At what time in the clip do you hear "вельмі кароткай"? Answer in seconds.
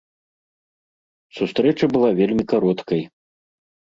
2.19-3.01